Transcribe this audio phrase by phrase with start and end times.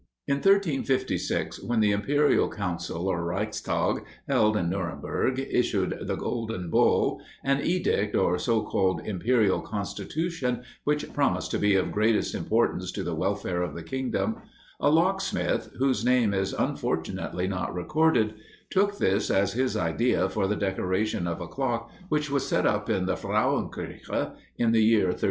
[0.27, 7.21] In 1356, when the Imperial Council, or Reichstag, held in Nuremberg, issued the Golden Bull,
[7.43, 13.03] an edict or so called "imperial constitution" which promised to be of greatest importance to
[13.03, 14.37] the welfare of the kingdom,
[14.79, 18.33] a locksmith, whose name is unfortunately not recorded,
[18.71, 22.89] took this as his idea for the decoration of a clock which was set up
[22.89, 25.15] in the Frauenkirche in the year 1361.